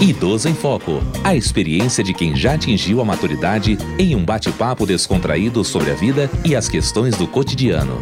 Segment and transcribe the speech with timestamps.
[0.00, 1.02] Idoso em Foco.
[1.24, 6.30] A experiência de quem já atingiu a maturidade em um bate-papo descontraído sobre a vida
[6.44, 7.98] e as questões do cotidiano.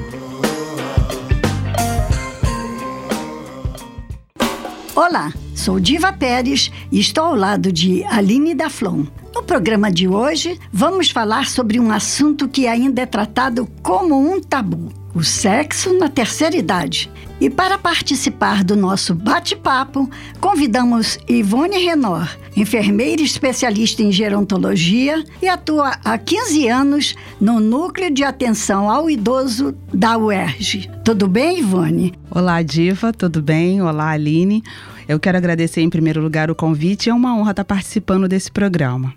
[4.95, 9.07] Olá, sou Diva Pérez e estou ao lado de Aline Daflon.
[9.35, 14.39] No programa de hoje, vamos falar sobre um assunto que ainda é tratado como um
[14.39, 17.11] tabu: o sexo na terceira idade.
[17.39, 20.09] E para participar do nosso bate-papo,
[20.41, 28.25] convidamos Ivone Renor, enfermeira especialista em gerontologia e atua há 15 anos no Núcleo de
[28.25, 30.91] Atenção ao Idoso da UERJ.
[31.05, 32.15] Tudo bem, Ivone?
[32.31, 33.83] Olá, Diva, tudo bem?
[33.83, 34.63] Olá, Aline.
[35.07, 37.11] Eu quero agradecer em primeiro lugar o convite.
[37.11, 39.13] É uma honra estar participando desse programa.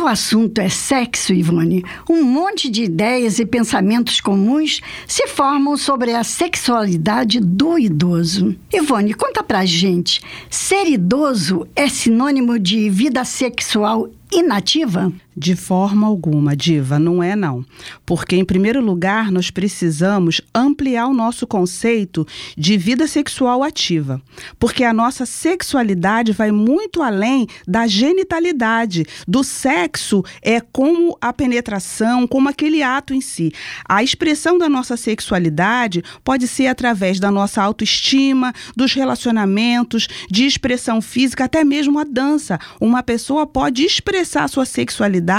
[0.00, 5.76] Quando o assunto é sexo, Ivone, um monte de ideias e pensamentos comuns se formam
[5.76, 8.56] sobre a sexualidade do idoso.
[8.72, 15.12] Ivone, conta pra gente: ser idoso é sinônimo de vida sexual inativa?
[15.40, 17.64] De forma alguma, Diva, não é não.
[18.04, 22.26] Porque, em primeiro lugar, nós precisamos ampliar o nosso conceito
[22.58, 24.20] de vida sexual ativa.
[24.58, 32.26] Porque a nossa sexualidade vai muito além da genitalidade, do sexo é como a penetração,
[32.26, 33.50] como aquele ato em si.
[33.88, 41.00] A expressão da nossa sexualidade pode ser através da nossa autoestima, dos relacionamentos, de expressão
[41.00, 42.58] física, até mesmo a dança.
[42.78, 45.29] Uma pessoa pode expressar sua sexualidade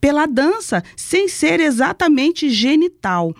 [0.00, 3.34] pela dança, sem ser exatamente genital.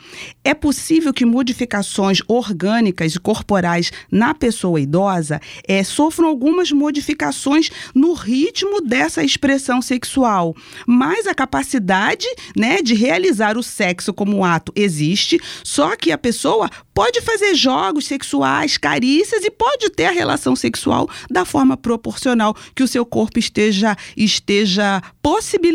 [0.44, 8.12] É possível que modificações orgânicas e corporais na pessoa idosa é, sofram algumas modificações no
[8.12, 10.54] ritmo dessa expressão sexual,
[10.86, 12.26] mas a capacidade
[12.56, 18.06] né, de realizar o sexo como ato existe, só que a pessoa pode fazer jogos
[18.06, 23.38] sexuais, carícias e pode ter a relação sexual da forma proporcional que o seu corpo
[23.38, 25.71] esteja esteja possibilitando,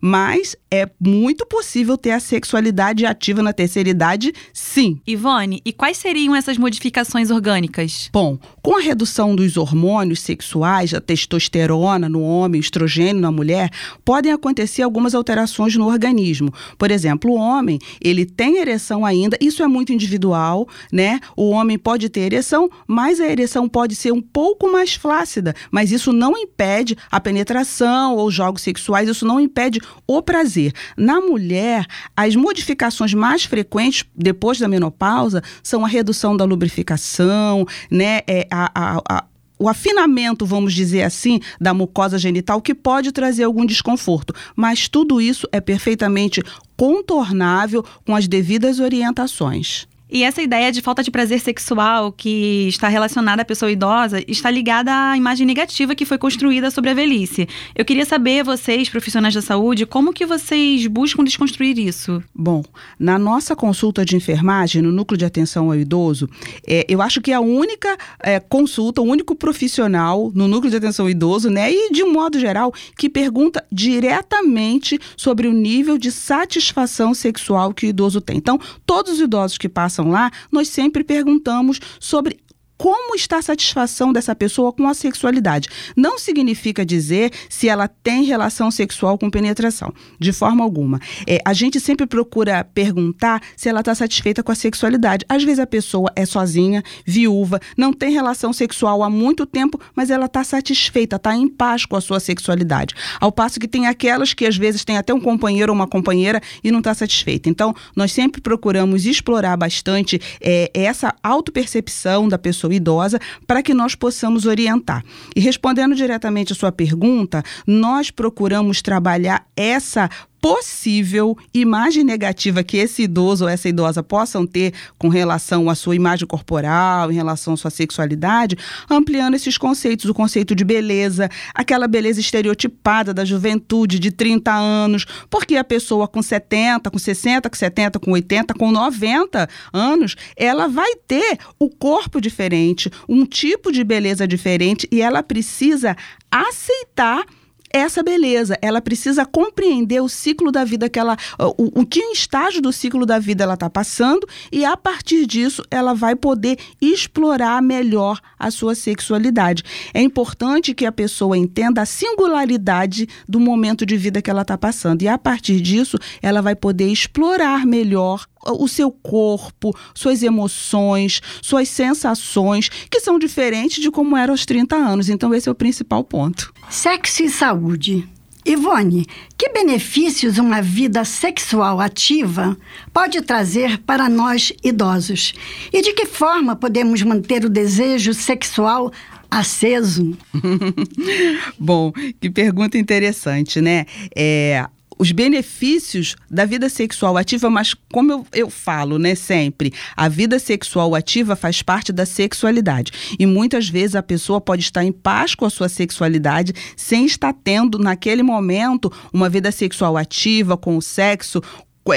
[0.00, 4.98] mas é muito possível ter a sexualidade ativa na terceira idade, sim.
[5.06, 8.08] Ivone, e quais seriam essas modificações orgânicas?
[8.12, 13.70] Bom, com a redução dos hormônios sexuais, a testosterona no homem, o estrogênio na mulher,
[14.04, 16.52] podem acontecer algumas alterações no organismo.
[16.78, 21.20] Por exemplo, o homem, ele tem ereção ainda, isso é muito individual, né?
[21.36, 25.92] O homem pode ter ereção, mas a ereção pode ser um pouco mais flácida, mas
[25.92, 30.72] isso não impede a penetração ou jogos sexuais, isso não impede o prazer.
[30.96, 31.86] Na mulher,
[32.16, 38.70] as modificações mais frequentes depois da menopausa são a redução da lubrificação, né, é, a,
[38.74, 39.24] a, a
[39.62, 44.34] o afinamento, vamos dizer assim, da mucosa genital, que pode trazer algum desconforto.
[44.56, 46.42] Mas tudo isso é perfeitamente
[46.76, 49.86] contornável com as devidas orientações.
[50.14, 54.50] E essa ideia de falta de prazer sexual que está relacionada à pessoa idosa está
[54.50, 57.48] ligada à imagem negativa que foi construída sobre a velhice.
[57.74, 62.22] Eu queria saber, vocês, profissionais da saúde, como que vocês buscam desconstruir isso?
[62.34, 62.62] Bom,
[62.98, 66.28] na nossa consulta de enfermagem, no núcleo de atenção ao idoso,
[66.66, 70.76] é, eu acho que é a única é, consulta, o único profissional no núcleo de
[70.76, 75.96] atenção ao idoso, né, e de um modo geral, que pergunta diretamente sobre o nível
[75.96, 78.36] de satisfação sexual que o idoso tem.
[78.36, 82.40] Então, todos os idosos que passam lá, nós sempre perguntamos sobre
[82.76, 85.68] como está a satisfação dessa pessoa com a sexualidade.
[85.96, 91.00] Não significa dizer se ela tem relação sexual com penetração, de forma alguma.
[91.26, 95.24] É, a gente sempre procura perguntar se ela está satisfeita com a sexualidade.
[95.28, 100.10] Às vezes a pessoa é sozinha, viúva, não tem relação sexual há muito tempo, mas
[100.10, 102.94] ela está satisfeita, está em paz com a sua sexualidade.
[103.20, 106.40] Ao passo que tem aquelas que às vezes tem até um companheiro ou uma companheira
[106.64, 107.48] e não está satisfeita.
[107.48, 113.94] Então, nós sempre procuramos explorar bastante é, essa autopercepção da pessoa idosa para que nós
[113.94, 115.04] possamos orientar.
[115.34, 120.08] E respondendo diretamente a sua pergunta, nós procuramos trabalhar essa
[120.42, 125.94] possível imagem negativa que esse idoso ou essa idosa possam ter com relação à sua
[125.94, 128.58] imagem corporal, em relação à sua sexualidade,
[128.90, 135.06] ampliando esses conceitos, o conceito de beleza, aquela beleza estereotipada da juventude de 30 anos,
[135.30, 140.66] porque a pessoa com 70, com 60, com 70, com 80, com 90 anos, ela
[140.66, 145.96] vai ter o corpo diferente, um tipo de beleza diferente e ela precisa
[146.28, 147.24] aceitar
[147.72, 148.58] essa beleza.
[148.60, 151.16] Ela precisa compreender o ciclo da vida que ela.
[151.38, 155.62] O, o que estágio do ciclo da vida ela está passando, e a partir disso
[155.70, 159.62] ela vai poder explorar melhor a sua sexualidade.
[159.94, 164.58] É importante que a pessoa entenda a singularidade do momento de vida que ela está
[164.58, 165.02] passando.
[165.02, 171.68] E a partir disso, ela vai poder explorar melhor o seu corpo, suas emoções, suas
[171.68, 175.08] sensações, que são diferentes de como era aos 30 anos.
[175.08, 176.52] Então, esse é o principal ponto.
[176.68, 178.08] Sexo e saúde.
[178.44, 179.06] Ivone,
[179.38, 182.56] que benefícios uma vida sexual ativa
[182.92, 185.32] pode trazer para nós idosos?
[185.72, 188.90] E de que forma podemos manter o desejo sexual
[189.30, 190.16] aceso?
[191.56, 193.86] Bom, que pergunta interessante, né?
[194.14, 194.66] É,
[194.98, 200.38] os benefícios da vida sexual ativa, mas como eu, eu falo, né, sempre, a vida
[200.38, 202.92] sexual ativa faz parte da sexualidade.
[203.18, 207.32] E muitas vezes a pessoa pode estar em paz com a sua sexualidade sem estar
[207.32, 211.42] tendo, naquele momento, uma vida sexual ativa, com o sexo,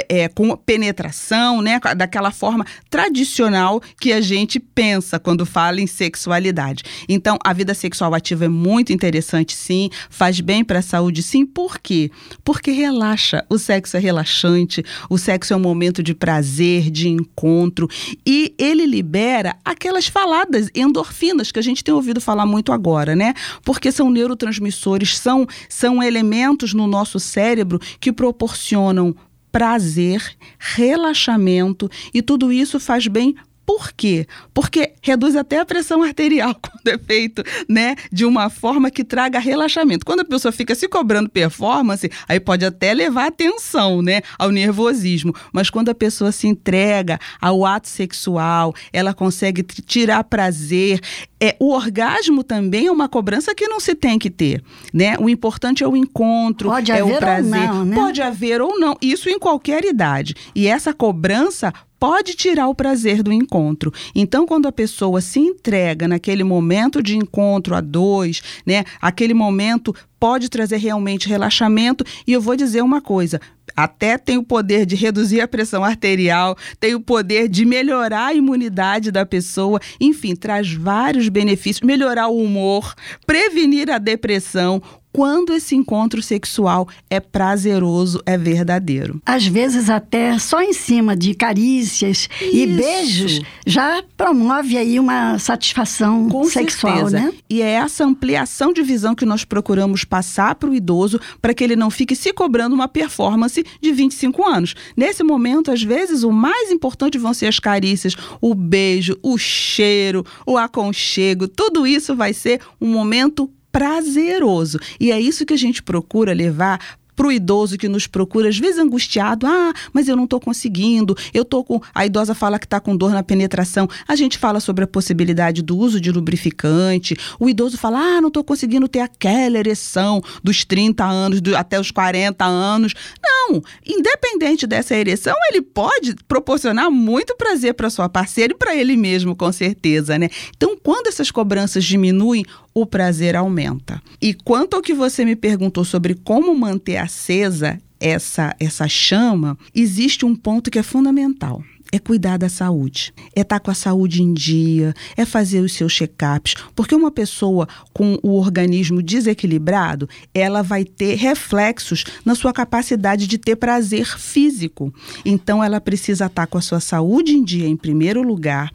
[0.09, 1.79] é, com penetração, né?
[1.95, 6.83] Daquela forma tradicional que a gente pensa quando fala em sexualidade.
[7.07, 11.45] Então, a vida sexual ativa é muito interessante, sim, faz bem para a saúde, sim.
[11.45, 12.09] Por quê?
[12.43, 13.45] Porque relaxa.
[13.49, 17.87] O sexo é relaxante, o sexo é um momento de prazer, de encontro
[18.25, 23.33] e ele libera aquelas faladas endorfinas que a gente tem ouvido falar muito agora, né?
[23.63, 29.15] Porque são neurotransmissores, são, são elementos no nosso cérebro que proporcionam
[29.55, 30.21] prazer,
[30.59, 33.33] relaxamento e tudo isso faz bem
[33.65, 34.27] por quê?
[34.53, 39.39] Porque reduz até a pressão arterial quando é feito, né, de uma forma que traga
[39.39, 40.05] relaxamento.
[40.05, 45.33] Quando a pessoa fica se cobrando performance, aí pode até levar atenção, né, ao nervosismo.
[45.51, 51.01] Mas quando a pessoa se entrega ao ato sexual, ela consegue tirar prazer.
[51.45, 55.15] É, o orgasmo também é uma cobrança que não se tem que ter, né?
[55.19, 57.69] O importante é o encontro, pode é o prazer.
[57.69, 57.95] Ou não, né?
[57.95, 60.33] Pode haver ou não, isso em qualquer idade.
[60.55, 63.93] E essa cobrança pode tirar o prazer do encontro.
[64.15, 69.95] Então, quando a pessoa se entrega naquele momento de encontro a dois, né, aquele momento
[70.19, 72.03] pode trazer realmente relaxamento.
[72.25, 73.39] E eu vou dizer uma coisa:
[73.75, 78.33] até tem o poder de reduzir a pressão arterial, tem o poder de melhorar a
[78.33, 82.93] imunidade da pessoa, enfim, traz vários benefícios, melhorar o humor,
[83.25, 84.81] prevenir a depressão,
[85.15, 89.21] quando esse encontro sexual é prazeroso, é verdadeiro.
[89.25, 92.55] Às vezes até só em cima de carícias Isso.
[92.55, 97.19] e beijos já promove aí uma satisfação Com sexual, certeza.
[97.19, 97.33] né?
[97.49, 101.63] E é essa ampliação de visão que nós procuramos passar para o idoso para que
[101.63, 104.75] ele não fique se cobrando uma performance de 25 anos.
[104.97, 110.25] Nesse momento, às vezes, o mais importante vão ser as carícias, o beijo, o cheiro,
[110.45, 114.79] o aconchego, tudo isso vai ser um momento prazeroso.
[114.97, 116.79] E é isso que a gente procura levar
[117.15, 121.15] para o idoso que nos procura, às vezes angustiado, ah, mas eu não estou conseguindo,
[121.33, 121.81] eu estou com.
[121.93, 123.87] A idosa fala que está com dor na penetração.
[124.07, 127.15] A gente fala sobre a possibilidade do uso de lubrificante.
[127.39, 131.79] O idoso fala, ah, não estou conseguindo ter aquela ereção dos 30 anos do, até
[131.79, 132.93] os 40 anos.
[133.23, 138.97] Não, independente dessa ereção, ele pode proporcionar muito prazer para sua parceira e para ele
[138.97, 140.29] mesmo, com certeza, né?
[140.55, 144.01] Então, quando essas cobranças diminuem, o prazer aumenta.
[144.21, 150.25] E quanto ao que você me perguntou sobre como manter acesa essa, essa chama, existe
[150.25, 151.63] um ponto que é fundamental.
[151.91, 155.71] É cuidar da saúde, é estar tá com a saúde em dia, é fazer os
[155.71, 162.51] seus check-ups, porque uma pessoa com o organismo desequilibrado, ela vai ter reflexos na sua
[162.51, 164.93] capacidade de ter prazer físico.
[165.23, 168.71] Então ela precisa estar tá com a sua saúde em dia em primeiro lugar,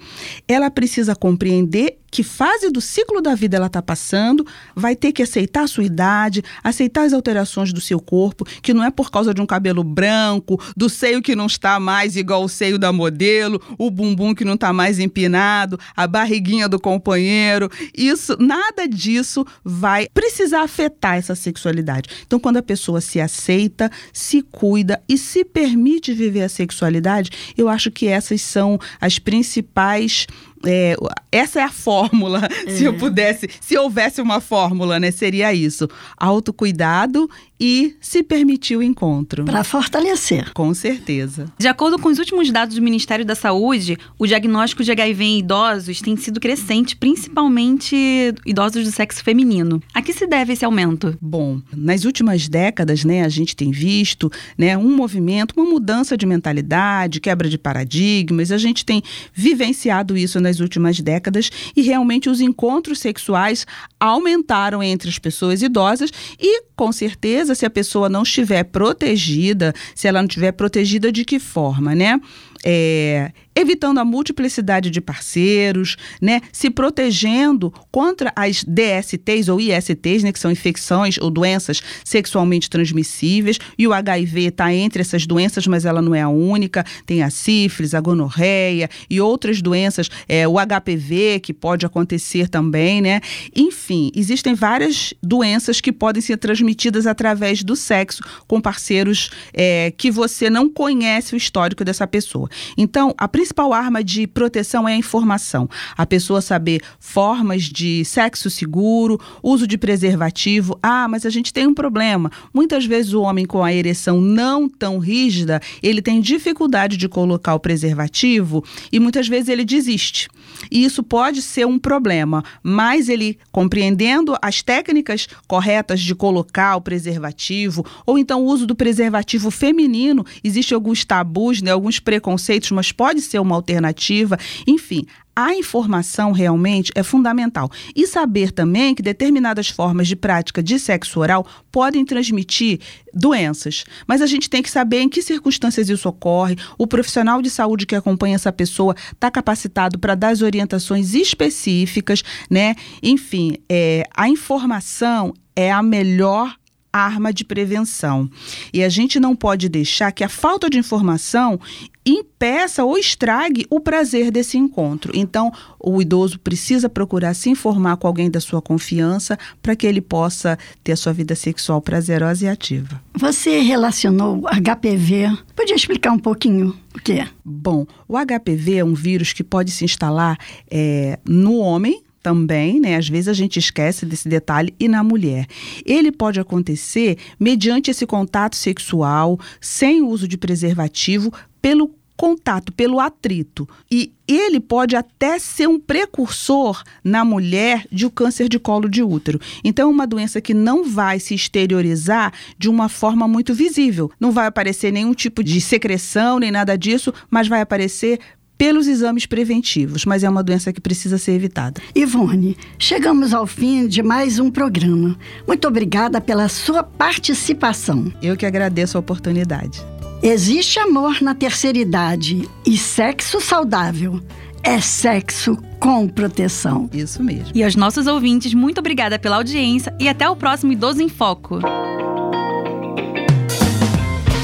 [0.48, 5.22] ela precisa compreender que fase do ciclo da vida ela está passando, vai ter que
[5.22, 9.32] aceitar a sua idade, aceitar as alterações do seu corpo, que não é por causa
[9.32, 13.60] de um cabelo branco, do seio que não está mais igual o seio da modelo,
[13.78, 17.70] o bumbum que não está mais empinado, a barriguinha do companheiro.
[17.96, 22.08] Isso, nada disso vai precisar afetar essa sexualidade.
[22.26, 27.68] Então, quando a pessoa se aceita, se cuida e se permite viver a sexualidade, eu
[27.68, 30.26] acho que essas são as principais
[30.64, 30.96] é,
[31.32, 32.48] essa é a fórmula.
[32.66, 32.70] É.
[32.70, 38.82] Se eu pudesse, se houvesse uma fórmula, né, seria isso: autocuidado e se permitir o
[38.82, 39.44] encontro.
[39.44, 40.50] Para fortalecer.
[40.54, 41.52] Com certeza.
[41.58, 45.38] De acordo com os últimos dados do Ministério da Saúde, o diagnóstico de HIV em
[45.40, 49.82] idosos tem sido crescente, principalmente idosos do sexo feminino.
[49.92, 51.16] A que se deve esse aumento?
[51.20, 56.24] Bom, nas últimas décadas, né, a gente tem visto, né, um movimento, uma mudança de
[56.24, 58.50] mentalidade, quebra de paradigmas.
[58.50, 59.02] A gente tem
[59.34, 63.66] vivenciado isso nas últimas décadas e realmente os encontros sexuais
[63.98, 70.08] aumentaram entre as pessoas idosas e, com certeza, se a pessoa não estiver protegida, se
[70.08, 72.18] ela não estiver protegida de que forma, né?
[72.64, 76.40] É, evitando a multiplicidade de parceiros, né?
[76.52, 80.32] Se protegendo contra as DSTs ou ISTs, né?
[80.32, 83.58] Que são infecções ou doenças sexualmente transmissíveis.
[83.76, 86.84] E o HIV está entre essas doenças, mas ela não é a única.
[87.04, 93.00] Tem a sífilis, a gonorreia e outras doenças, é, o HPV, que pode acontecer também,
[93.00, 93.20] né?
[93.54, 100.10] Enfim, existem várias doenças que podem ser transmitidas através do sexo com parceiros é, que
[100.10, 102.48] você não conhece o histórico dessa pessoa.
[102.76, 105.66] Então, a principal arma de proteção é a informação.
[105.96, 110.78] A pessoa saber formas de sexo seguro, uso de preservativo.
[110.82, 112.30] Ah, mas a gente tem um problema.
[112.52, 117.54] Muitas vezes o homem com a ereção não tão rígida, ele tem dificuldade de colocar
[117.54, 120.28] o preservativo e muitas vezes ele desiste.
[120.70, 126.82] E isso pode ser um problema, mas ele compreendendo as técnicas corretas de colocar o
[126.82, 132.92] preservativo ou então o uso do preservativo feminino, existem alguns tabus, né, alguns preconceitos, mas
[132.92, 134.36] pode ser uma alternativa.
[134.66, 137.70] Enfim, a informação realmente é fundamental.
[137.94, 142.80] E saber também que determinadas formas de prática de sexo oral podem transmitir
[143.14, 143.84] doenças.
[144.06, 146.56] Mas a gente tem que saber em que circunstâncias isso ocorre.
[146.76, 152.22] O profissional de saúde que acompanha essa pessoa está capacitado para dar as orientações específicas,
[152.50, 152.74] né?
[153.02, 156.54] Enfim, é, a informação é a melhor
[156.92, 158.28] arma de prevenção.
[158.72, 161.60] E a gente não pode deixar que a falta de informação
[162.04, 165.12] impeça ou estrague o prazer desse encontro.
[165.14, 170.00] Então, o idoso precisa procurar se informar com alguém da sua confiança para que ele
[170.00, 173.02] possa ter a sua vida sexual prazerosa e ativa.
[173.14, 175.36] Você relacionou HPV.
[175.54, 177.28] Podia explicar um pouquinho o que é?
[177.44, 180.36] Bom, o HPV é um vírus que pode se instalar
[180.70, 182.96] é, no homem também, né?
[182.96, 185.46] Às vezes a gente esquece desse detalhe e na mulher.
[185.84, 193.66] Ele pode acontecer mediante esse contato sexual, sem uso de preservativo, pelo contato, pelo atrito.
[193.90, 199.02] E ele pode até ser um precursor na mulher de um câncer de colo de
[199.02, 199.40] útero.
[199.64, 204.10] Então, é uma doença que não vai se exteriorizar de uma forma muito visível.
[204.20, 208.20] Não vai aparecer nenhum tipo de secreção, nem nada disso, mas vai aparecer
[208.58, 211.80] pelos exames preventivos, mas é uma doença que precisa ser evitada.
[211.94, 215.18] Ivone, chegamos ao fim de mais um programa.
[215.46, 218.12] Muito obrigada pela sua participação.
[218.20, 219.82] Eu que agradeço a oportunidade.
[220.22, 224.20] Existe amor na terceira idade e sexo saudável.
[224.62, 226.90] É sexo com proteção.
[226.92, 227.52] Isso mesmo.
[227.54, 231.60] E aos nossos ouvintes, muito obrigada pela audiência e até o próximo Idoso em Foco.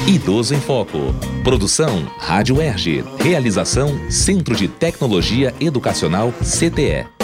[0.07, 1.13] Idoso em Foco.
[1.43, 3.03] Produção Rádio Erge.
[3.19, 7.16] Realização Centro de Tecnologia Educacional CTE.